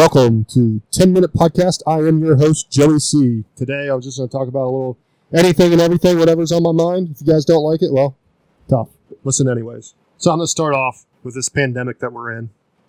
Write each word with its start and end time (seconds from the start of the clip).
Welcome 0.00 0.46
to 0.46 0.80
10 0.92 1.12
Minute 1.12 1.34
Podcast. 1.34 1.82
I 1.86 1.98
am 1.98 2.24
your 2.24 2.36
host, 2.36 2.70
Joey 2.70 2.98
C. 3.00 3.44
Today 3.54 3.90
I'm 3.90 4.00
just 4.00 4.16
going 4.16 4.30
to 4.30 4.32
talk 4.32 4.48
about 4.48 4.62
a 4.62 4.72
little 4.72 4.98
anything 5.30 5.72
and 5.72 5.80
everything, 5.82 6.18
whatever's 6.18 6.52
on 6.52 6.62
my 6.62 6.72
mind. 6.72 7.10
If 7.10 7.20
you 7.20 7.30
guys 7.30 7.44
don't 7.44 7.62
like 7.62 7.82
it, 7.82 7.92
well, 7.92 8.16
tough. 8.66 8.88
Listen, 9.24 9.46
anyways. 9.46 9.92
So 10.16 10.30
I'm 10.30 10.38
going 10.38 10.46
to 10.46 10.50
start 10.50 10.74
off 10.74 11.04
with 11.22 11.34
this 11.34 11.50
pandemic 11.50 11.98
that 11.98 12.14
we're 12.14 12.32
in. 12.32 12.48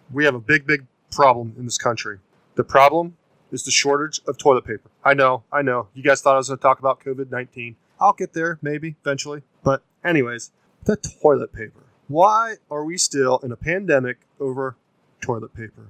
We 0.10 0.24
have 0.24 0.36
a 0.36 0.40
big, 0.40 0.66
big 0.66 0.86
problem 1.12 1.54
in 1.60 1.66
this 1.66 1.78
country. 1.78 2.20
The 2.56 2.64
problem 2.64 3.18
is 3.52 3.66
the 3.66 3.72
shortage 3.72 4.22
of 4.26 4.38
toilet 4.38 4.64
paper. 4.64 4.90
I 5.04 5.14
know, 5.14 5.44
I 5.52 5.64
know. 5.64 5.90
You 5.94 6.04
guys 6.04 6.22
thought 6.22 6.36
I 6.36 6.38
was 6.38 6.48
going 6.48 6.60
to 6.60 6.64
talk 6.64 6.80
about 6.80 7.02
COVID 7.02 7.30
19. 7.30 7.76
I'll 8.00 8.14
get 8.14 8.32
there, 8.32 8.58
maybe, 8.62 8.96
eventually. 9.04 9.42
But, 9.66 9.84
anyways, 10.02 10.52
the 10.86 10.96
toilet 10.96 11.52
paper. 11.52 11.84
Why 12.08 12.56
are 12.70 12.86
we 12.86 12.98
still 12.98 13.40
in 13.40 13.52
a 13.52 13.58
pandemic 13.58 14.20
over 14.40 14.78
toilet 15.20 15.54
paper? 15.54 15.88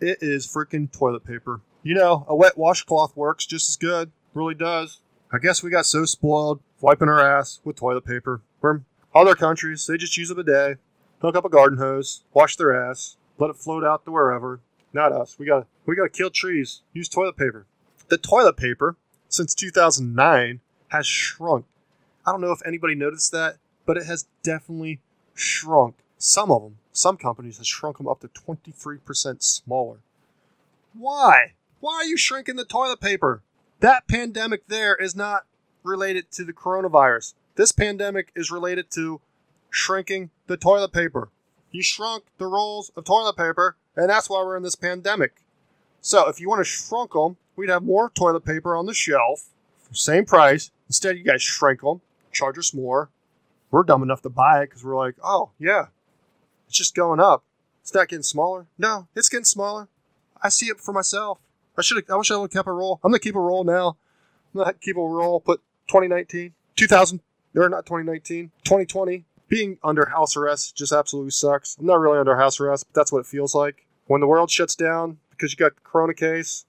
It 0.00 0.18
is 0.20 0.46
freaking 0.46 0.90
toilet 0.90 1.24
paper. 1.24 1.60
You 1.82 1.94
know, 1.94 2.24
a 2.28 2.34
wet 2.34 2.56
washcloth 2.56 3.16
works 3.16 3.46
just 3.46 3.68
as 3.68 3.76
good. 3.76 4.12
Really 4.34 4.54
does. 4.54 5.00
I 5.32 5.38
guess 5.38 5.62
we 5.62 5.70
got 5.70 5.86
so 5.86 6.04
spoiled 6.04 6.60
wiping 6.80 7.08
our 7.08 7.20
ass 7.20 7.60
with 7.64 7.76
toilet 7.76 8.04
paper. 8.04 8.42
From 8.60 8.84
other 9.14 9.34
countries, 9.34 9.86
they 9.86 9.96
just 9.96 10.16
use 10.16 10.30
a 10.30 10.34
bidet, 10.34 10.78
hook 11.20 11.36
up 11.36 11.44
a 11.44 11.50
garden 11.50 11.78
hose, 11.78 12.24
wash 12.32 12.56
their 12.56 12.74
ass, 12.74 13.16
let 13.38 13.50
it 13.50 13.56
float 13.56 13.84
out 13.84 14.04
to 14.04 14.10
wherever. 14.10 14.60
Not 14.92 15.12
us. 15.12 15.38
We 15.38 15.46
gotta 15.46 15.66
we 15.86 15.94
got 15.94 16.04
to 16.04 16.08
kill 16.08 16.30
trees. 16.30 16.82
Use 16.92 17.08
toilet 17.08 17.36
paper. 17.36 17.66
The 18.08 18.18
toilet 18.18 18.56
paper 18.56 18.96
since 19.28 19.54
2009 19.54 20.60
has 20.88 21.06
shrunk. 21.06 21.66
I 22.26 22.32
don't 22.32 22.40
know 22.40 22.52
if 22.52 22.60
anybody 22.66 22.94
noticed 22.94 23.32
that, 23.32 23.56
but 23.86 23.96
it 23.96 24.06
has 24.06 24.26
definitely 24.42 25.00
shrunk. 25.34 25.96
Some 26.18 26.50
of 26.50 26.62
them, 26.62 26.78
some 26.92 27.16
companies 27.16 27.58
have 27.58 27.66
shrunk 27.66 27.98
them 27.98 28.08
up 28.08 28.20
to 28.20 28.28
23% 28.28 29.42
smaller. 29.42 29.98
Why? 30.92 31.54
Why 31.80 31.94
are 31.94 32.04
you 32.04 32.16
shrinking 32.16 32.56
the 32.56 32.64
toilet 32.64 33.00
paper? 33.00 33.42
That 33.80 34.08
pandemic 34.08 34.66
there 34.66 34.94
is 34.94 35.16
not 35.16 35.46
related 35.82 36.30
to 36.32 36.44
the 36.44 36.52
coronavirus. 36.52 37.34
This 37.54 37.72
pandemic 37.72 38.32
is 38.34 38.50
related 38.50 38.90
to 38.92 39.20
shrinking 39.70 40.30
the 40.46 40.56
toilet 40.56 40.92
paper. 40.92 41.30
You 41.70 41.82
shrunk 41.82 42.24
the 42.38 42.46
rolls 42.46 42.90
of 42.96 43.04
toilet 43.04 43.36
paper, 43.36 43.76
and 43.96 44.10
that's 44.10 44.28
why 44.28 44.42
we're 44.42 44.56
in 44.56 44.62
this 44.62 44.74
pandemic. 44.74 45.42
So 46.00 46.28
if 46.28 46.40
you 46.40 46.48
want 46.48 46.60
to 46.60 46.64
shrunk 46.64 47.12
them, 47.12 47.36
we'd 47.56 47.70
have 47.70 47.82
more 47.82 48.10
toilet 48.10 48.44
paper 48.44 48.74
on 48.74 48.86
the 48.86 48.94
shelf 48.94 49.48
for 49.80 49.94
same 49.94 50.24
price. 50.24 50.70
Instead, 50.88 51.16
you 51.16 51.24
guys 51.24 51.42
shrink 51.42 51.82
them, 51.82 52.00
charge 52.32 52.58
us 52.58 52.74
more. 52.74 53.10
We're 53.70 53.84
dumb 53.84 54.02
enough 54.02 54.22
to 54.22 54.28
buy 54.28 54.62
it 54.62 54.70
because 54.70 54.84
we're 54.84 54.96
like, 54.96 55.14
oh 55.22 55.50
yeah, 55.58 55.86
it's 56.70 56.78
just 56.78 56.94
going 56.94 57.18
up. 57.18 57.42
It's 57.82 57.92
not 57.92 58.06
getting 58.06 58.22
smaller. 58.22 58.66
No, 58.78 59.08
it's 59.16 59.28
getting 59.28 59.44
smaller. 59.44 59.88
I 60.40 60.50
see 60.50 60.66
it 60.66 60.78
for 60.78 60.92
myself. 60.92 61.40
I 61.76 61.82
should. 61.82 62.08
I 62.08 62.14
wish 62.14 62.30
I 62.30 62.36
would 62.36 62.52
have 62.52 62.52
kept 62.52 62.68
a 62.68 62.72
roll. 62.72 63.00
I'm 63.02 63.10
gonna 63.10 63.18
keep 63.18 63.34
a 63.34 63.40
roll 63.40 63.64
now. 63.64 63.96
I'm 64.54 64.60
gonna 64.60 64.72
keep 64.74 64.96
a 64.96 65.00
roll. 65.00 65.40
Put 65.40 65.60
2019, 65.88 66.52
2000, 66.76 67.20
or 67.56 67.68
not 67.68 67.86
2019, 67.86 68.52
2020. 68.62 69.24
Being 69.48 69.78
under 69.82 70.06
house 70.10 70.36
arrest 70.36 70.76
just 70.76 70.92
absolutely 70.92 71.32
sucks. 71.32 71.76
I'm 71.76 71.86
not 71.86 71.98
really 71.98 72.20
under 72.20 72.36
house 72.36 72.60
arrest, 72.60 72.86
but 72.86 73.00
that's 73.00 73.10
what 73.10 73.18
it 73.18 73.26
feels 73.26 73.52
like. 73.52 73.84
When 74.06 74.20
the 74.20 74.28
world 74.28 74.48
shuts 74.48 74.76
down 74.76 75.18
because 75.30 75.52
you 75.52 75.56
got 75.56 75.74
the 75.74 75.80
corona 75.82 76.14
case 76.14 76.66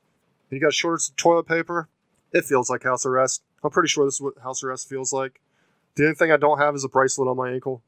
and 0.49 0.57
you 0.57 0.65
got 0.65 0.73
shortage 0.73 1.09
of 1.09 1.15
toilet 1.15 1.45
paper, 1.45 1.89
it 2.33 2.43
feels 2.43 2.71
like 2.71 2.81
house 2.81 3.05
arrest. 3.05 3.43
I'm 3.63 3.69
pretty 3.69 3.89
sure 3.89 4.05
this 4.05 4.15
is 4.15 4.21
what 4.21 4.39
house 4.41 4.63
arrest 4.63 4.89
feels 4.89 5.13
like. 5.13 5.41
The 5.93 6.05
only 6.05 6.15
thing 6.15 6.31
I 6.31 6.37
don't 6.37 6.57
have 6.57 6.73
is 6.73 6.83
a 6.83 6.89
bracelet 6.89 7.27
on 7.27 7.37
my 7.37 7.51
ankle, 7.51 7.83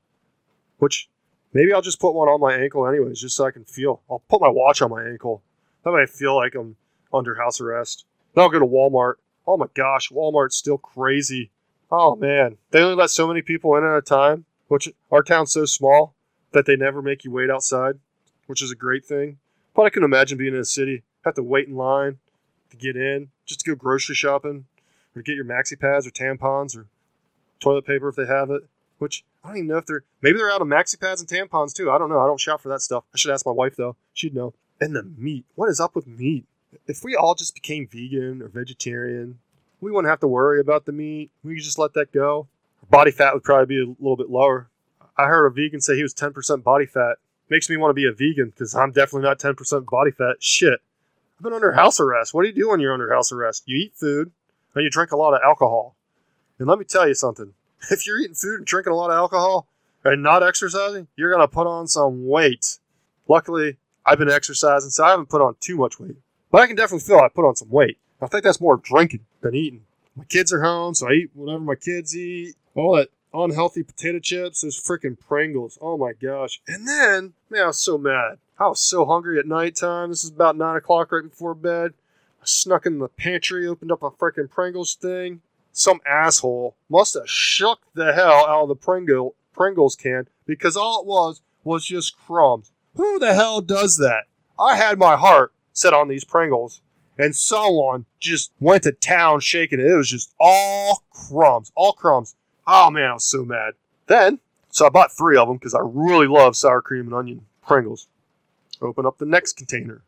which 0.77 1.09
maybe 1.53 1.73
I'll 1.73 1.81
just 1.81 1.99
put 1.99 2.13
one 2.13 2.27
on 2.27 2.39
my 2.39 2.55
ankle 2.55 2.87
anyways, 2.87 3.21
just 3.21 3.35
so 3.35 3.45
I 3.45 3.51
can 3.51 3.65
feel. 3.65 4.01
I'll 4.09 4.23
put 4.29 4.41
my 4.41 4.49
watch 4.49 4.81
on 4.81 4.89
my 4.89 5.03
ankle. 5.05 5.41
That 5.83 5.91
way 5.91 6.03
I 6.03 6.05
feel 6.05 6.35
like 6.35 6.55
I'm 6.55 6.75
under 7.13 7.35
house 7.35 7.61
arrest. 7.61 8.05
Then 8.33 8.43
I'll 8.43 8.49
go 8.49 8.59
to 8.59 8.65
Walmart. 8.65 9.15
Oh 9.45 9.57
my 9.57 9.67
gosh, 9.73 10.09
Walmart's 10.09 10.55
still 10.55 10.77
crazy. 10.77 11.51
Oh 11.91 12.15
man, 12.15 12.57
they 12.71 12.81
only 12.81 12.95
let 12.95 13.09
so 13.09 13.27
many 13.27 13.41
people 13.41 13.75
in 13.75 13.83
at 13.83 13.97
a 13.97 14.01
time, 14.01 14.45
which 14.67 14.89
our 15.11 15.21
town's 15.21 15.51
so 15.51 15.65
small 15.65 16.15
that 16.51 16.65
they 16.65 16.75
never 16.75 17.01
make 17.01 17.23
you 17.23 17.31
wait 17.31 17.49
outside, 17.49 17.99
which 18.47 18.61
is 18.61 18.71
a 18.71 18.75
great 18.75 19.05
thing. 19.05 19.37
But 19.75 19.83
I 19.83 19.89
can 19.89 20.03
imagine 20.03 20.37
being 20.37 20.53
in 20.53 20.59
a 20.59 20.65
city, 20.65 21.03
have 21.25 21.35
to 21.35 21.43
wait 21.43 21.67
in 21.67 21.75
line 21.75 22.19
to 22.69 22.77
get 22.77 22.95
in, 22.95 23.29
just 23.45 23.59
to 23.61 23.71
go 23.71 23.75
grocery 23.75 24.15
shopping, 24.15 24.65
or 25.15 25.21
get 25.21 25.35
your 25.35 25.45
maxi 25.45 25.79
pads 25.79 26.07
or 26.07 26.11
tampons 26.11 26.75
or 26.75 26.87
toilet 27.59 27.85
paper 27.85 28.09
if 28.09 28.15
they 28.15 28.25
have 28.25 28.49
it. 28.49 28.63
Which 29.03 29.25
I 29.43 29.49
don't 29.49 29.57
even 29.57 29.67
know 29.67 29.77
if 29.77 29.85
they're 29.85 30.05
maybe 30.21 30.37
they're 30.37 30.49
out 30.49 30.61
of 30.61 30.67
maxi 30.67 30.97
pads 30.97 31.19
and 31.19 31.29
tampons 31.29 31.73
too. 31.73 31.91
I 31.91 31.97
don't 31.97 32.07
know. 32.07 32.21
I 32.21 32.25
don't 32.25 32.39
shop 32.39 32.61
for 32.61 32.69
that 32.69 32.81
stuff. 32.81 33.03
I 33.13 33.17
should 33.17 33.31
ask 33.31 33.45
my 33.45 33.51
wife 33.51 33.75
though. 33.75 33.97
She'd 34.13 34.33
know. 34.33 34.53
And 34.79 34.95
the 34.95 35.03
meat. 35.03 35.43
What 35.55 35.67
is 35.67 35.81
up 35.81 35.93
with 35.93 36.07
meat? 36.07 36.45
If 36.87 37.03
we 37.03 37.13
all 37.13 37.35
just 37.35 37.53
became 37.53 37.85
vegan 37.85 38.41
or 38.41 38.47
vegetarian, 38.47 39.39
we 39.81 39.91
wouldn't 39.91 40.09
have 40.09 40.21
to 40.21 40.27
worry 40.27 40.61
about 40.61 40.85
the 40.85 40.93
meat. 40.93 41.31
We 41.43 41.55
could 41.55 41.63
just 41.63 41.77
let 41.77 41.93
that 41.95 42.13
go. 42.13 42.47
Body 42.89 43.11
fat 43.11 43.33
would 43.33 43.43
probably 43.43 43.65
be 43.65 43.81
a 43.83 44.01
little 44.01 44.15
bit 44.15 44.29
lower. 44.29 44.69
I 45.17 45.25
heard 45.27 45.45
a 45.47 45.51
vegan 45.51 45.81
say 45.81 45.97
he 45.97 46.03
was 46.03 46.13
10% 46.13 46.63
body 46.63 46.85
fat. 46.85 47.17
Makes 47.49 47.69
me 47.69 47.75
want 47.75 47.89
to 47.89 47.93
be 47.93 48.07
a 48.07 48.13
vegan 48.13 48.51
because 48.51 48.73
I'm 48.73 48.93
definitely 48.93 49.27
not 49.27 49.39
10% 49.39 49.85
body 49.85 50.11
fat. 50.11 50.37
Shit. 50.39 50.79
I've 51.37 51.43
been 51.43 51.53
under 51.53 51.73
house 51.73 51.99
arrest. 51.99 52.33
What 52.33 52.43
do 52.43 52.47
you 52.47 52.55
do 52.55 52.69
when 52.69 52.79
you're 52.79 52.93
under 52.93 53.13
house 53.13 53.33
arrest? 53.33 53.63
You 53.65 53.75
eat 53.75 53.93
food 53.95 54.31
and 54.73 54.83
you 54.83 54.89
drink 54.89 55.11
a 55.11 55.17
lot 55.17 55.33
of 55.33 55.41
alcohol. 55.43 55.95
And 56.57 56.67
let 56.67 56.79
me 56.79 56.85
tell 56.85 57.07
you 57.07 57.13
something. 57.13 57.53
If 57.91 58.07
you're 58.07 58.19
eating 58.19 58.35
food 58.35 58.59
and 58.59 58.65
drinking 58.65 58.93
a 58.93 58.95
lot 58.95 59.09
of 59.09 59.17
alcohol 59.17 59.67
and 60.03 60.23
not 60.23 60.43
exercising, 60.43 61.07
you're 61.15 61.31
going 61.31 61.41
to 61.41 61.53
put 61.53 61.67
on 61.67 61.87
some 61.87 62.27
weight. 62.27 62.79
Luckily, 63.27 63.77
I've 64.05 64.17
been 64.17 64.29
exercising, 64.29 64.89
so 64.89 65.03
I 65.03 65.11
haven't 65.11 65.29
put 65.29 65.41
on 65.41 65.55
too 65.59 65.77
much 65.77 65.99
weight. 65.99 66.17
But 66.51 66.61
I 66.61 66.67
can 66.67 66.75
definitely 66.75 67.05
feel 67.05 67.19
I 67.19 67.29
put 67.29 67.47
on 67.47 67.55
some 67.55 67.69
weight. 67.69 67.97
I 68.21 68.27
think 68.27 68.43
that's 68.43 68.61
more 68.61 68.77
drinking 68.77 69.25
than 69.41 69.55
eating. 69.55 69.85
My 70.15 70.23
kids 70.25 70.53
are 70.53 70.61
home, 70.61 70.93
so 70.93 71.09
I 71.09 71.13
eat 71.13 71.31
whatever 71.33 71.63
my 71.63 71.75
kids 71.75 72.15
eat. 72.15 72.55
All 72.75 72.95
that 72.95 73.09
unhealthy 73.33 73.83
potato 73.83 74.19
chips, 74.19 74.61
those 74.61 74.79
freaking 74.79 75.19
Pringles. 75.19 75.77
Oh 75.81 75.97
my 75.97 76.13
gosh. 76.13 76.61
And 76.67 76.87
then, 76.87 77.33
man, 77.49 77.63
I 77.63 77.67
was 77.67 77.81
so 77.81 77.97
mad. 77.97 78.37
I 78.59 78.67
was 78.67 78.79
so 78.79 79.05
hungry 79.05 79.39
at 79.39 79.47
nighttime. 79.47 80.09
This 80.09 80.23
is 80.23 80.29
about 80.29 80.55
9 80.55 80.75
o'clock 80.75 81.11
right 81.11 81.23
before 81.23 81.55
bed. 81.55 81.93
I 82.41 82.45
snuck 82.45 82.85
in 82.85 82.99
the 82.99 83.07
pantry, 83.07 83.65
opened 83.67 83.91
up 83.91 84.03
a 84.03 84.11
freaking 84.11 84.49
Pringles 84.49 84.95
thing. 84.95 85.41
Some 85.73 86.01
asshole 86.05 86.75
must 86.87 87.15
have 87.15 87.27
shook 87.27 87.79
the 87.95 88.13
hell 88.13 88.45
out 88.47 88.61
of 88.63 88.67
the 88.69 88.75
Pringle, 88.75 89.35
Pringles 89.53 89.95
can 89.95 90.27
because 90.45 90.77
all 90.77 91.01
it 91.01 91.07
was 91.07 91.41
was 91.63 91.85
just 91.85 92.17
crumbs. 92.17 92.71
Who 92.95 93.17
the 93.17 93.33
hell 93.33 93.59
does 93.59 93.97
that? 93.97 94.25
I 94.59 94.75
had 94.75 94.99
my 94.99 95.15
heart 95.15 95.51
set 95.73 95.93
on 95.93 96.07
these 96.07 96.23
Pringles, 96.23 96.81
and 97.17 97.35
someone 97.35 98.05
just 98.19 98.51
went 98.59 98.83
to 98.83 98.91
town 98.91 99.39
shaking 99.39 99.79
it. 99.79 99.87
It 99.87 99.95
was 99.95 100.09
just 100.09 100.33
all 100.39 101.03
crumbs, 101.11 101.71
all 101.75 101.93
crumbs. 101.93 102.35
Oh 102.67 102.91
man, 102.91 103.09
I 103.09 103.13
was 103.13 103.23
so 103.23 103.43
mad. 103.43 103.73
Then, 104.05 104.39
so 104.69 104.85
I 104.85 104.89
bought 104.89 105.11
three 105.11 105.37
of 105.37 105.47
them 105.47 105.57
because 105.57 105.73
I 105.73 105.81
really 105.81 106.27
love 106.27 106.55
sour 106.55 106.81
cream 106.81 107.05
and 107.07 107.15
onion 107.15 107.45
Pringles. 107.65 108.07
Open 108.79 109.07
up 109.07 109.17
the 109.17 109.25
next 109.25 109.57
container. 109.57 110.03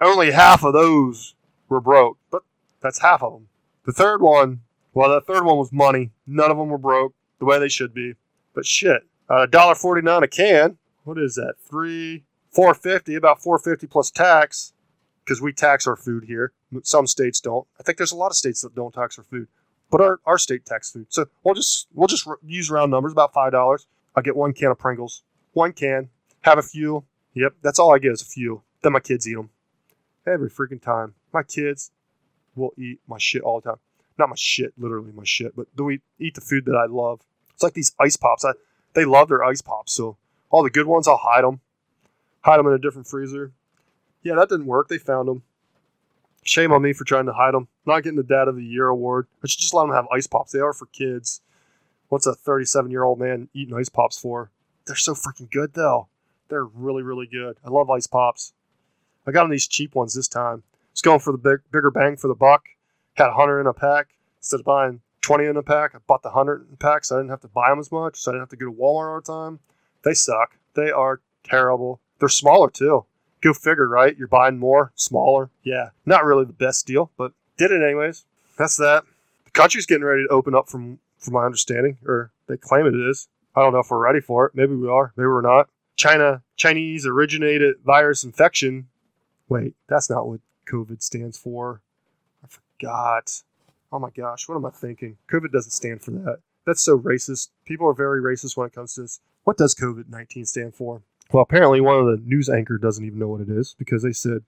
Only 0.00 0.32
half 0.32 0.64
of 0.64 0.72
those 0.72 1.34
were 1.68 1.80
broke, 1.80 2.18
but 2.30 2.42
that's 2.80 3.00
half 3.00 3.22
of 3.22 3.32
them. 3.32 3.48
The 3.84 3.92
third 3.92 4.20
one, 4.22 4.62
well, 4.98 5.10
the 5.10 5.20
third 5.20 5.44
one 5.44 5.58
was 5.58 5.72
money. 5.72 6.10
None 6.26 6.50
of 6.50 6.56
them 6.56 6.70
were 6.70 6.76
broke 6.76 7.14
the 7.38 7.44
way 7.44 7.60
they 7.60 7.68
should 7.68 7.94
be. 7.94 8.14
But 8.52 8.66
shit, 8.66 9.02
uh, 9.30 9.42
a 9.42 9.46
dollar 9.46 9.76
forty 9.76 10.02
nine 10.02 10.24
a 10.24 10.26
can. 10.28 10.76
What 11.04 11.18
is 11.18 11.36
that? 11.36 11.54
Three, 11.70 12.24
four 12.50 12.74
fifty, 12.74 13.14
about 13.14 13.40
four 13.40 13.60
fifty 13.60 13.86
plus 13.86 14.10
tax, 14.10 14.72
because 15.24 15.40
we 15.40 15.52
tax 15.52 15.86
our 15.86 15.94
food 15.94 16.24
here. 16.24 16.52
Some 16.82 17.06
states 17.06 17.40
don't. 17.40 17.64
I 17.78 17.84
think 17.84 17.96
there's 17.96 18.10
a 18.10 18.16
lot 18.16 18.32
of 18.32 18.36
states 18.36 18.62
that 18.62 18.74
don't 18.74 18.92
tax 18.92 19.16
our 19.18 19.24
food, 19.24 19.46
but 19.88 20.00
our, 20.00 20.18
our 20.26 20.36
state 20.36 20.66
tax 20.66 20.90
food. 20.90 21.06
So 21.10 21.26
we'll 21.44 21.54
just 21.54 21.86
we'll 21.94 22.08
just 22.08 22.26
use 22.44 22.68
round 22.68 22.90
numbers, 22.90 23.12
about 23.12 23.32
five 23.32 23.52
dollars. 23.52 23.86
I'll 24.16 24.22
get 24.24 24.34
one 24.34 24.52
can 24.52 24.72
of 24.72 24.80
Pringles, 24.80 25.22
one 25.52 25.74
can, 25.74 26.08
have 26.40 26.58
a 26.58 26.62
few. 26.62 27.04
Yep, 27.34 27.52
that's 27.62 27.78
all 27.78 27.94
I 27.94 28.00
get 28.00 28.10
is 28.10 28.22
a 28.22 28.24
few. 28.24 28.62
Then 28.82 28.94
my 28.94 29.00
kids 29.00 29.28
eat 29.28 29.36
them 29.36 29.50
every 30.26 30.50
freaking 30.50 30.82
time. 30.82 31.14
My 31.32 31.44
kids 31.44 31.92
will 32.56 32.72
eat 32.76 32.98
my 33.06 33.18
shit 33.18 33.42
all 33.42 33.60
the 33.60 33.70
time. 33.70 33.78
Not 34.18 34.30
my 34.30 34.36
shit, 34.36 34.72
literally 34.76 35.12
my 35.12 35.24
shit, 35.24 35.54
but 35.54 35.74
do 35.76 35.84
we 35.84 36.00
eat 36.18 36.34
the 36.34 36.40
food 36.40 36.64
that 36.66 36.74
I 36.74 36.86
love? 36.86 37.20
It's 37.54 37.62
like 37.62 37.74
these 37.74 37.92
ice 38.00 38.16
pops. 38.16 38.44
I, 38.44 38.52
they 38.94 39.04
love 39.04 39.28
their 39.28 39.44
ice 39.44 39.62
pops, 39.62 39.92
so 39.92 40.16
all 40.50 40.62
the 40.62 40.70
good 40.70 40.86
ones 40.86 41.06
I'll 41.06 41.16
hide 41.16 41.44
them, 41.44 41.60
hide 42.40 42.58
them 42.58 42.66
in 42.66 42.72
a 42.72 42.78
different 42.78 43.06
freezer. 43.06 43.52
Yeah, 44.22 44.34
that 44.34 44.48
didn't 44.48 44.66
work. 44.66 44.88
They 44.88 44.98
found 44.98 45.28
them. 45.28 45.42
Shame 46.42 46.72
on 46.72 46.82
me 46.82 46.92
for 46.92 47.04
trying 47.04 47.26
to 47.26 47.32
hide 47.32 47.54
them. 47.54 47.68
Not 47.86 48.02
getting 48.02 48.16
the 48.16 48.22
Dad 48.22 48.48
of 48.48 48.56
the 48.56 48.64
Year 48.64 48.88
award. 48.88 49.26
I 49.44 49.46
should 49.46 49.60
just 49.60 49.74
let 49.74 49.82
them 49.82 49.94
have 49.94 50.06
ice 50.12 50.26
pops. 50.26 50.52
They 50.52 50.60
are 50.60 50.72
for 50.72 50.86
kids. 50.86 51.40
What's 52.08 52.26
a 52.26 52.34
37 52.34 52.90
year 52.90 53.04
old 53.04 53.18
man 53.18 53.48
eating 53.52 53.74
ice 53.74 53.88
pops 53.88 54.18
for? 54.18 54.50
They're 54.86 54.96
so 54.96 55.14
freaking 55.14 55.50
good 55.50 55.74
though. 55.74 56.08
They're 56.48 56.64
really, 56.64 57.02
really 57.02 57.26
good. 57.26 57.58
I 57.64 57.68
love 57.68 57.90
ice 57.90 58.06
pops. 58.06 58.54
I 59.26 59.30
got 59.30 59.42
them 59.42 59.50
these 59.50 59.68
cheap 59.68 59.94
ones 59.94 60.14
this 60.14 60.28
time. 60.28 60.62
Just 60.94 61.04
going 61.04 61.20
for 61.20 61.32
the 61.32 61.38
big, 61.38 61.60
bigger 61.70 61.90
bang 61.90 62.16
for 62.16 62.28
the 62.28 62.34
buck. 62.34 62.64
Had 63.18 63.26
a 63.26 63.34
100 63.34 63.60
in 63.60 63.66
a 63.66 63.72
pack. 63.72 64.14
Instead 64.38 64.60
of 64.60 64.66
buying 64.66 65.00
20 65.22 65.46
in 65.46 65.56
a 65.56 65.62
pack, 65.62 65.96
I 65.96 65.98
bought 66.06 66.22
the 66.22 66.28
100 66.28 66.68
in 66.68 66.74
a 66.74 66.76
pack 66.76 67.04
so 67.04 67.16
I 67.16 67.18
didn't 67.18 67.30
have 67.30 67.40
to 67.40 67.48
buy 67.48 67.68
them 67.68 67.80
as 67.80 67.90
much. 67.90 68.16
So 68.16 68.30
I 68.30 68.34
didn't 68.34 68.42
have 68.42 68.50
to 68.50 68.56
go 68.56 68.66
to 68.66 68.72
Walmart 68.72 69.12
all 69.12 69.20
the 69.20 69.50
time. 69.50 69.58
They 70.04 70.14
suck. 70.14 70.56
They 70.74 70.92
are 70.92 71.20
terrible. 71.42 72.00
They're 72.20 72.28
smaller 72.28 72.70
too. 72.70 73.06
Go 73.40 73.52
figure, 73.52 73.88
right? 73.88 74.16
You're 74.16 74.28
buying 74.28 74.58
more, 74.58 74.92
smaller. 74.94 75.50
Yeah, 75.64 75.90
not 76.06 76.24
really 76.24 76.44
the 76.44 76.52
best 76.52 76.86
deal, 76.86 77.10
but 77.16 77.32
did 77.56 77.72
it 77.72 77.82
anyways. 77.82 78.24
That's 78.56 78.76
that. 78.76 79.04
The 79.44 79.50
country's 79.50 79.86
getting 79.86 80.04
ready 80.04 80.24
to 80.24 80.32
open 80.32 80.54
up 80.54 80.68
from 80.68 81.00
from 81.18 81.34
my 81.34 81.44
understanding, 81.44 81.98
or 82.06 82.30
they 82.46 82.56
claim 82.56 82.86
it 82.86 82.94
is. 82.94 83.28
I 83.56 83.62
don't 83.62 83.72
know 83.72 83.80
if 83.80 83.90
we're 83.90 83.98
ready 83.98 84.20
for 84.20 84.46
it. 84.46 84.52
Maybe 84.54 84.74
we 84.74 84.88
are. 84.88 85.12
Maybe 85.16 85.26
we're 85.26 85.40
not. 85.40 85.68
China 85.96 86.42
Chinese 86.56 87.04
originated 87.04 87.76
virus 87.84 88.22
infection. 88.22 88.86
Wait, 89.48 89.74
that's 89.88 90.08
not 90.08 90.28
what 90.28 90.40
COVID 90.70 91.02
stands 91.02 91.36
for. 91.36 91.82
Forgot. 92.80 93.42
Oh 93.90 93.98
my 93.98 94.10
gosh, 94.10 94.48
what 94.48 94.56
am 94.56 94.66
I 94.66 94.70
thinking? 94.70 95.16
COVID 95.30 95.52
doesn't 95.52 95.70
stand 95.70 96.02
for 96.02 96.10
that. 96.12 96.38
That's 96.66 96.82
so 96.82 96.98
racist. 96.98 97.48
People 97.64 97.88
are 97.88 97.94
very 97.94 98.20
racist 98.20 98.56
when 98.56 98.66
it 98.66 98.74
comes 98.74 98.94
to 98.94 99.02
this. 99.02 99.20
What 99.44 99.56
does 99.56 99.74
COVID 99.74 100.08
19 100.08 100.44
stand 100.44 100.74
for? 100.74 101.02
Well, 101.32 101.42
apparently, 101.42 101.80
one 101.80 101.98
of 101.98 102.06
the 102.06 102.22
news 102.24 102.48
anchor 102.48 102.78
doesn't 102.78 103.04
even 103.04 103.18
know 103.18 103.28
what 103.28 103.40
it 103.40 103.48
is 103.48 103.74
because 103.78 104.02
they 104.02 104.12
said, 104.12 104.44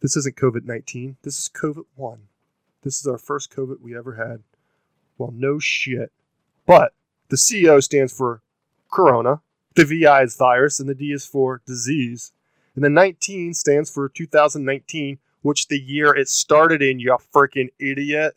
This 0.00 0.16
isn't 0.16 0.36
COVID 0.36 0.64
19. 0.64 1.16
This 1.22 1.38
is 1.38 1.50
COVID 1.50 1.84
1. 1.94 2.18
This 2.82 3.00
is 3.00 3.06
our 3.06 3.18
first 3.18 3.54
COVID 3.54 3.80
we 3.80 3.96
ever 3.96 4.14
had. 4.14 4.42
Well, 5.18 5.32
no 5.34 5.58
shit. 5.58 6.12
But 6.66 6.92
the 7.28 7.36
CO 7.36 7.80
stands 7.80 8.12
for 8.16 8.42
Corona, 8.90 9.40
the 9.74 9.84
VI 9.84 10.22
is 10.22 10.36
virus, 10.36 10.80
and 10.80 10.88
the 10.88 10.94
D 10.94 11.12
is 11.12 11.26
for 11.26 11.60
disease. 11.66 12.32
And 12.74 12.84
the 12.84 12.90
19 12.90 13.54
stands 13.54 13.90
for 13.90 14.08
2019, 14.08 15.18
which 15.46 15.68
the 15.68 15.78
year 15.78 16.12
it 16.12 16.28
started 16.28 16.82
in, 16.82 16.98
you 16.98 17.16
freaking 17.32 17.68
idiot. 17.78 18.34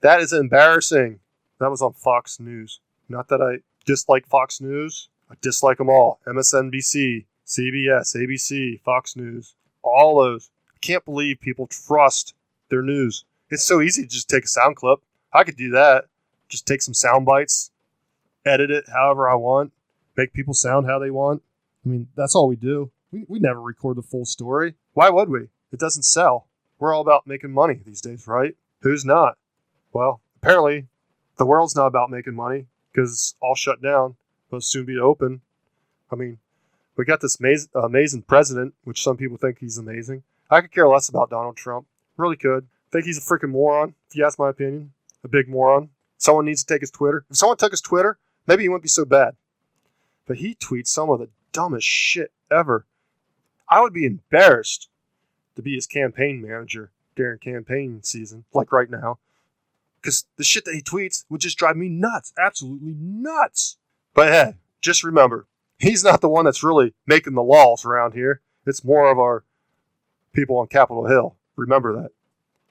That 0.00 0.20
is 0.20 0.32
embarrassing. 0.32 1.20
That 1.60 1.70
was 1.70 1.80
on 1.80 1.92
Fox 1.92 2.40
News. 2.40 2.80
Not 3.08 3.28
that 3.28 3.40
I 3.40 3.62
dislike 3.84 4.26
Fox 4.26 4.60
News. 4.60 5.08
I 5.30 5.34
dislike 5.40 5.78
them 5.78 5.88
all. 5.88 6.18
MSNBC, 6.26 7.26
CBS, 7.46 8.16
ABC, 8.16 8.80
Fox 8.80 9.14
News, 9.14 9.54
all 9.82 10.20
those. 10.20 10.50
I 10.74 10.78
can't 10.80 11.04
believe 11.04 11.40
people 11.40 11.68
trust 11.68 12.34
their 12.70 12.82
news. 12.82 13.24
It's 13.48 13.64
so 13.64 13.80
easy 13.80 14.02
to 14.02 14.08
just 14.08 14.28
take 14.28 14.46
a 14.46 14.48
sound 14.48 14.74
clip. 14.74 14.98
I 15.32 15.44
could 15.44 15.56
do 15.56 15.70
that. 15.70 16.06
Just 16.48 16.66
take 16.66 16.82
some 16.82 16.94
sound 16.94 17.24
bites, 17.24 17.70
edit 18.44 18.72
it 18.72 18.86
however 18.92 19.28
I 19.28 19.36
want, 19.36 19.72
make 20.16 20.32
people 20.32 20.54
sound 20.54 20.86
how 20.86 20.98
they 20.98 21.10
want. 21.10 21.42
I 21.84 21.88
mean, 21.88 22.08
that's 22.16 22.34
all 22.34 22.48
we 22.48 22.56
do. 22.56 22.90
We, 23.12 23.24
we 23.28 23.38
never 23.38 23.60
record 23.60 23.96
the 23.96 24.02
full 24.02 24.24
story. 24.24 24.74
Why 24.92 25.08
would 25.08 25.28
we? 25.28 25.46
It 25.72 25.78
doesn't 25.78 26.04
sell. 26.04 26.46
We're 26.78 26.94
all 26.94 27.00
about 27.00 27.26
making 27.26 27.52
money 27.52 27.80
these 27.84 28.00
days, 28.00 28.26
right? 28.26 28.54
Who's 28.80 29.04
not? 29.04 29.38
Well, 29.92 30.20
apparently 30.42 30.86
the 31.36 31.46
world's 31.46 31.76
not 31.76 31.86
about 31.86 32.10
making 32.10 32.34
money 32.34 32.66
because 32.92 33.12
it's 33.12 33.34
all 33.40 33.54
shut 33.54 33.82
down. 33.82 34.16
It'll 34.48 34.60
soon 34.60 34.84
be 34.84 34.98
open. 34.98 35.40
I 36.10 36.16
mean, 36.16 36.38
we 36.96 37.04
got 37.04 37.20
this 37.20 37.38
amazing, 37.40 37.70
amazing 37.74 38.22
president, 38.22 38.74
which 38.84 39.02
some 39.02 39.16
people 39.16 39.36
think 39.36 39.58
he's 39.58 39.78
amazing. 39.78 40.22
I 40.50 40.60
could 40.60 40.72
care 40.72 40.88
less 40.88 41.08
about 41.08 41.30
Donald 41.30 41.56
Trump. 41.56 41.86
Really 42.16 42.36
could. 42.36 42.66
Think 42.90 43.04
he's 43.04 43.18
a 43.18 43.20
freaking 43.20 43.50
moron, 43.50 43.94
if 44.08 44.16
you 44.16 44.24
ask 44.24 44.38
my 44.38 44.50
opinion. 44.50 44.92
A 45.24 45.28
big 45.28 45.48
moron. 45.48 45.90
Someone 46.18 46.46
needs 46.46 46.64
to 46.64 46.72
take 46.72 46.80
his 46.80 46.90
Twitter. 46.90 47.24
If 47.28 47.36
someone 47.36 47.56
took 47.56 47.72
his 47.72 47.80
Twitter, 47.80 48.18
maybe 48.46 48.62
he 48.62 48.68
wouldn't 48.68 48.84
be 48.84 48.88
so 48.88 49.04
bad. 49.04 49.36
But 50.26 50.38
he 50.38 50.54
tweets 50.54 50.88
some 50.88 51.10
of 51.10 51.18
the 51.18 51.28
dumbest 51.52 51.86
shit 51.86 52.32
ever. 52.50 52.86
I 53.68 53.80
would 53.80 53.92
be 53.92 54.06
embarrassed 54.06 54.88
to 55.56 55.62
be 55.62 55.74
his 55.74 55.86
campaign 55.86 56.40
manager 56.40 56.90
during 57.16 57.38
campaign 57.38 58.02
season, 58.02 58.44
like 58.52 58.72
right 58.72 58.90
now. 58.90 59.18
Because 60.00 60.26
the 60.36 60.44
shit 60.44 60.64
that 60.66 60.74
he 60.74 60.82
tweets 60.82 61.24
would 61.28 61.40
just 61.40 61.58
drive 61.58 61.76
me 61.76 61.88
nuts. 61.88 62.32
Absolutely 62.38 62.94
nuts. 62.96 63.76
But 64.14 64.28
hey, 64.28 64.54
just 64.80 65.02
remember, 65.02 65.48
he's 65.78 66.04
not 66.04 66.20
the 66.20 66.28
one 66.28 66.44
that's 66.44 66.62
really 66.62 66.94
making 67.06 67.34
the 67.34 67.42
laws 67.42 67.84
around 67.84 68.12
here. 68.12 68.40
It's 68.66 68.84
more 68.84 69.10
of 69.10 69.18
our 69.18 69.44
people 70.32 70.58
on 70.58 70.68
Capitol 70.68 71.06
Hill. 71.06 71.36
Remember 71.56 72.02
that. 72.02 72.10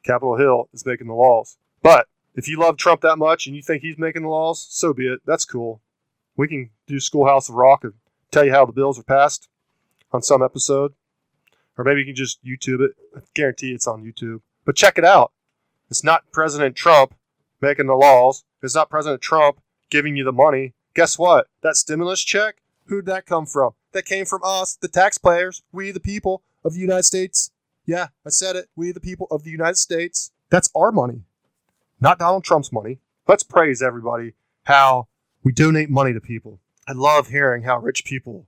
Capitol 0.04 0.38
Hill 0.38 0.70
is 0.72 0.86
making 0.86 1.08
the 1.08 1.14
laws. 1.14 1.58
But 1.82 2.08
if 2.36 2.48
you 2.48 2.60
love 2.60 2.78
Trump 2.78 3.02
that 3.02 3.18
much 3.18 3.48
and 3.48 3.56
you 3.56 3.62
think 3.62 3.82
he's 3.82 3.98
making 3.98 4.22
the 4.22 4.30
laws, 4.30 4.66
so 4.70 4.94
be 4.94 5.08
it. 5.08 5.22
That's 5.26 5.46
cool. 5.46 5.82
We 6.38 6.48
can 6.48 6.70
do 6.86 7.00
Schoolhouse 7.00 7.50
of 7.50 7.56
Rock 7.56 7.84
and 7.84 7.94
tell 8.32 8.46
you 8.46 8.52
how 8.52 8.66
the 8.66 8.74
bills 8.74 9.00
are 9.00 9.04
passed 9.04 9.48
on 10.12 10.22
some 10.22 10.44
episode. 10.44 10.94
Or 11.78 11.84
maybe 11.84 12.00
you 12.00 12.06
can 12.06 12.16
just 12.16 12.44
YouTube 12.44 12.82
it. 12.82 12.92
I 13.16 13.20
guarantee 13.34 13.74
it's 13.74 13.88
on 13.88 14.04
YouTube. 14.04 14.42
But 14.66 14.76
check 14.76 14.98
it 14.98 15.06
out. 15.06 15.32
It's 15.90 16.04
not 16.04 16.32
President 16.32 16.76
Trump 16.76 17.14
making 17.62 17.88
the 17.88 17.94
laws. 17.94 18.44
It's 18.64 18.76
not 18.76 18.90
President 18.90 19.22
Trump 19.22 19.60
giving 19.90 20.16
you 20.16 20.24
the 20.24 20.32
money. 20.32 20.74
Guess 20.94 21.20
what? 21.20 21.48
That 21.62 21.76
stimulus 21.76 22.24
check, 22.24 22.62
who'd 22.86 23.06
that 23.06 23.26
come 23.26 23.46
from? 23.46 23.74
That 23.92 24.06
came 24.06 24.26
from 24.26 24.42
us, 24.44 24.76
the 24.76 24.88
taxpayers, 24.88 25.62
we 25.72 25.92
the 25.92 26.00
people 26.00 26.42
of 26.64 26.74
the 26.74 26.80
United 26.80 27.04
States. 27.04 27.52
Yeah, 27.86 28.08
I 28.26 28.30
said 28.30 28.56
it. 28.56 28.70
We 28.76 28.92
the 28.92 29.00
people 29.00 29.28
of 29.30 29.44
the 29.44 29.52
United 29.52 29.78
States. 29.78 30.32
That's 30.50 30.70
our 30.76 30.92
money, 30.92 31.24
not 32.00 32.20
Donald 32.20 32.44
Trump's 32.44 32.72
money. 32.72 33.00
Let's 33.28 33.44
praise 33.44 33.82
everybody 33.82 34.34
how 34.64 35.08
we 35.44 35.52
donate 35.52 35.90
money 35.90 36.14
to 36.14 36.22
people. 36.22 36.60
I 36.88 36.94
love 36.94 37.28
hearing 37.28 37.64
how 37.64 37.78
rich 37.80 38.06
people 38.06 38.48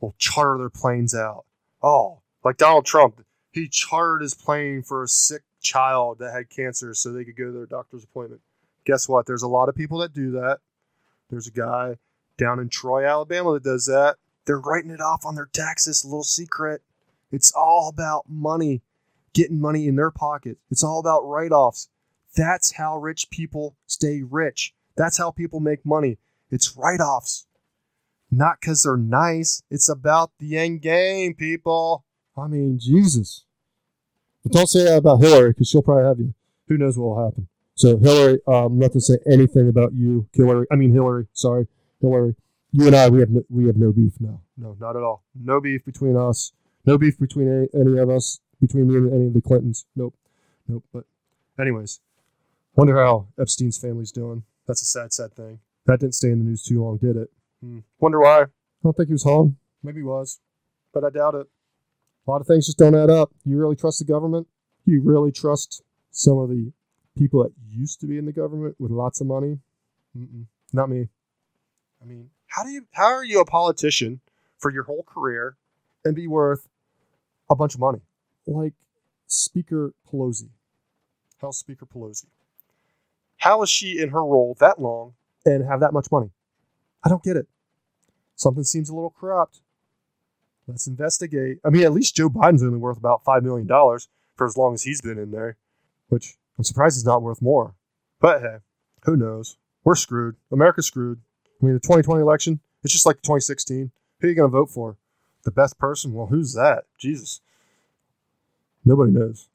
will 0.00 0.14
charter 0.18 0.58
their 0.58 0.70
planes 0.70 1.14
out. 1.14 1.44
Oh, 1.82 2.20
like 2.44 2.56
Donald 2.56 2.86
Trump, 2.86 3.24
he 3.52 3.68
chartered 3.68 4.22
his 4.22 4.34
plane 4.34 4.82
for 4.82 5.02
a 5.02 5.08
sick 5.08 5.42
child 5.60 6.18
that 6.18 6.32
had 6.32 6.50
cancer 6.50 6.94
so 6.94 7.12
they 7.12 7.24
could 7.24 7.36
go 7.36 7.46
to 7.46 7.52
their 7.52 7.66
doctor's 7.66 8.04
appointment. 8.04 8.40
Guess 8.84 9.08
what? 9.08 9.26
There's 9.26 9.42
a 9.42 9.48
lot 9.48 9.68
of 9.68 9.74
people 9.74 9.98
that 9.98 10.12
do 10.12 10.30
that. 10.32 10.58
There's 11.30 11.46
a 11.46 11.52
guy 11.52 11.96
down 12.36 12.58
in 12.58 12.68
Troy, 12.68 13.04
Alabama 13.04 13.54
that 13.54 13.64
does 13.64 13.86
that. 13.86 14.16
They're 14.46 14.60
writing 14.60 14.90
it 14.90 15.00
off 15.00 15.26
on 15.26 15.34
their 15.34 15.50
taxes, 15.52 16.04
little 16.04 16.22
secret. 16.22 16.82
It's 17.30 17.52
all 17.52 17.90
about 17.92 18.24
money, 18.28 18.82
getting 19.34 19.60
money 19.60 19.86
in 19.86 19.96
their 19.96 20.10
pocket. 20.10 20.56
It's 20.70 20.82
all 20.82 21.00
about 21.00 21.28
write 21.28 21.52
offs. 21.52 21.88
That's 22.34 22.72
how 22.72 22.96
rich 22.96 23.28
people 23.30 23.76
stay 23.86 24.22
rich. 24.22 24.72
That's 24.96 25.18
how 25.18 25.30
people 25.30 25.60
make 25.60 25.84
money. 25.84 26.18
It's 26.50 26.76
write 26.76 27.00
offs. 27.00 27.46
Not 28.30 28.60
because 28.60 28.82
they're 28.82 28.96
nice. 28.96 29.62
It's 29.70 29.88
about 29.88 30.30
the 30.38 30.56
end 30.56 30.80
game, 30.82 31.34
people. 31.34 32.04
I 32.38 32.46
mean, 32.48 32.78
Jesus. 32.78 33.44
But 34.42 34.52
don't 34.52 34.66
say 34.66 34.84
that 34.84 34.98
about 34.98 35.20
Hillary 35.20 35.50
because 35.50 35.68
she'll 35.68 35.82
probably 35.82 36.04
have 36.04 36.18
you. 36.18 36.34
Who 36.68 36.78
knows 36.78 36.98
what 36.98 37.16
will 37.16 37.24
happen. 37.24 37.48
So, 37.74 37.96
Hillary, 37.96 38.40
um, 38.46 38.78
not 38.78 38.92
to 38.92 39.00
say 39.00 39.18
anything 39.30 39.68
about 39.68 39.94
you, 39.94 40.28
Hillary. 40.32 40.66
I 40.70 40.74
mean, 40.74 40.92
Hillary. 40.92 41.26
Sorry, 41.32 41.66
Hillary. 42.00 42.34
You 42.72 42.86
and 42.86 42.96
I, 42.96 43.08
we 43.08 43.20
have 43.20 43.30
no, 43.30 43.42
we 43.48 43.66
have 43.66 43.76
no 43.76 43.92
beef. 43.92 44.14
now. 44.20 44.40
no, 44.56 44.76
not 44.78 44.96
at 44.96 45.02
all. 45.02 45.22
No 45.34 45.60
beef 45.60 45.84
between 45.84 46.16
us. 46.16 46.52
No 46.84 46.98
beef 46.98 47.18
between 47.18 47.48
any, 47.48 47.68
any 47.80 47.98
of 47.98 48.10
us. 48.10 48.40
Between 48.60 48.88
me 48.88 48.96
and 48.96 49.12
any 49.12 49.26
of 49.26 49.34
the 49.34 49.40
Clintons. 49.40 49.86
Nope, 49.94 50.14
nope. 50.66 50.82
But, 50.92 51.04
anyways, 51.60 52.00
wonder 52.74 53.00
how 53.00 53.28
Epstein's 53.38 53.78
family's 53.78 54.10
doing. 54.10 54.42
That's 54.66 54.82
a 54.82 54.84
sad, 54.84 55.12
sad 55.12 55.34
thing. 55.34 55.60
That 55.86 56.00
didn't 56.00 56.16
stay 56.16 56.30
in 56.30 56.40
the 56.40 56.44
news 56.44 56.64
too 56.64 56.82
long, 56.82 56.96
did 56.98 57.16
it? 57.16 57.30
Hmm. 57.62 57.78
Wonder 58.00 58.20
why. 58.20 58.42
I 58.42 58.46
don't 58.82 58.96
think 58.96 59.08
he 59.08 59.12
was 59.14 59.22
home. 59.22 59.56
Maybe 59.82 60.00
he 60.00 60.04
was, 60.04 60.40
but 60.92 61.04
I 61.04 61.10
doubt 61.10 61.36
it. 61.36 61.46
A 62.28 62.30
lot 62.30 62.42
of 62.42 62.46
things 62.46 62.66
just 62.66 62.76
don't 62.76 62.94
add 62.94 63.08
up. 63.08 63.32
You 63.46 63.56
really 63.56 63.74
trust 63.74 64.00
the 64.00 64.04
government? 64.04 64.46
You 64.84 65.00
really 65.02 65.32
trust 65.32 65.82
some 66.10 66.36
of 66.36 66.50
the 66.50 66.72
people 67.16 67.42
that 67.42 67.52
used 67.66 68.00
to 68.02 68.06
be 68.06 68.18
in 68.18 68.26
the 68.26 68.32
government 68.32 68.76
with 68.78 68.90
lots 68.90 69.22
of 69.22 69.26
money? 69.26 69.60
Mm-mm. 70.16 70.44
Not 70.70 70.90
me. 70.90 71.08
I 72.02 72.04
mean, 72.04 72.28
how 72.46 72.64
do 72.64 72.68
you? 72.68 72.86
How 72.92 73.06
are 73.06 73.24
you 73.24 73.40
a 73.40 73.46
politician 73.46 74.20
for 74.58 74.70
your 74.70 74.82
whole 74.82 75.04
career 75.04 75.56
and 76.04 76.14
be 76.14 76.26
worth 76.26 76.68
a 77.48 77.56
bunch 77.56 77.72
of 77.72 77.80
money? 77.80 78.00
Like 78.46 78.74
Speaker 79.26 79.94
Pelosi. 80.06 80.50
House 81.40 81.56
Speaker 81.56 81.86
Pelosi. 81.86 82.26
How 83.38 83.62
is 83.62 83.70
she 83.70 83.98
in 83.98 84.10
her 84.10 84.22
role 84.22 84.54
that 84.60 84.78
long 84.78 85.14
and 85.46 85.64
have 85.64 85.80
that 85.80 85.94
much 85.94 86.08
money? 86.12 86.28
I 87.02 87.08
don't 87.08 87.22
get 87.22 87.38
it. 87.38 87.46
Something 88.36 88.64
seems 88.64 88.90
a 88.90 88.94
little 88.94 89.14
corrupt. 89.18 89.62
Let's 90.68 90.86
investigate. 90.86 91.58
I 91.64 91.70
mean, 91.70 91.82
at 91.84 91.92
least 91.92 92.14
Joe 92.14 92.28
Biden's 92.28 92.62
only 92.62 92.78
worth 92.78 92.98
about 92.98 93.24
$5 93.24 93.42
million 93.42 93.66
for 94.36 94.46
as 94.46 94.56
long 94.56 94.74
as 94.74 94.82
he's 94.82 95.00
been 95.00 95.18
in 95.18 95.30
there, 95.30 95.56
which 96.08 96.36
I'm 96.58 96.64
surprised 96.64 96.96
he's 96.96 97.06
not 97.06 97.22
worth 97.22 97.40
more. 97.40 97.74
But 98.20 98.42
hey, 98.42 98.56
who 99.04 99.16
knows? 99.16 99.56
We're 99.82 99.94
screwed. 99.94 100.36
America's 100.52 100.86
screwed. 100.86 101.20
I 101.60 101.64
mean, 101.64 101.74
the 101.74 101.80
2020 101.80 102.20
election, 102.20 102.60
it's 102.84 102.92
just 102.92 103.06
like 103.06 103.16
2016. 103.22 103.90
Who 104.20 104.26
are 104.26 104.30
you 104.30 104.36
going 104.36 104.50
to 104.50 104.56
vote 104.56 104.70
for? 104.70 104.98
The 105.44 105.50
best 105.50 105.78
person? 105.78 106.12
Well, 106.12 106.26
who's 106.26 106.52
that? 106.54 106.84
Jesus. 106.98 107.40
Nobody 108.84 109.12
knows. 109.12 109.48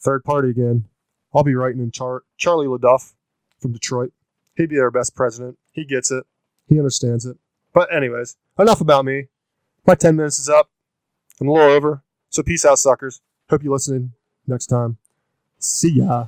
Third 0.00 0.24
party 0.24 0.50
again. 0.50 0.86
I'll 1.32 1.44
be 1.44 1.54
writing 1.54 1.80
in 1.80 1.92
Char- 1.92 2.24
Charlie 2.36 2.66
LeDuff 2.66 3.12
from 3.60 3.72
Detroit. 3.72 4.12
He'd 4.56 4.68
be 4.70 4.80
our 4.80 4.90
best 4.90 5.14
president. 5.14 5.58
He 5.70 5.84
gets 5.84 6.10
it. 6.10 6.24
He 6.68 6.78
understands 6.78 7.24
it. 7.24 7.36
But 7.72 7.94
anyways, 7.94 8.36
enough 8.58 8.80
about 8.80 9.04
me. 9.04 9.28
My 9.86 9.94
10 9.94 10.16
minutes 10.16 10.38
is 10.38 10.48
up. 10.48 10.70
I'm 11.40 11.48
a 11.48 11.52
little 11.52 11.70
over. 11.70 12.04
So 12.30 12.42
peace 12.42 12.64
out, 12.64 12.78
suckers. 12.78 13.20
Hope 13.50 13.64
you 13.64 13.70
are 13.70 13.74
listening 13.74 14.12
next 14.46 14.66
time. 14.66 14.98
See 15.58 15.90
ya. 15.90 16.26